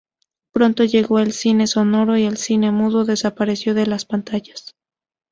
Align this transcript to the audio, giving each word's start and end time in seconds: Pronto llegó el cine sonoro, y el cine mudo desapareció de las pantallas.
Pronto 0.51 0.83
llegó 0.83 1.19
el 1.19 1.31
cine 1.31 1.67
sonoro, 1.67 2.17
y 2.17 2.23
el 2.23 2.37
cine 2.37 2.71
mudo 2.71 3.05
desapareció 3.05 3.75
de 3.75 3.85
las 3.85 4.03
pantallas. 4.05 4.73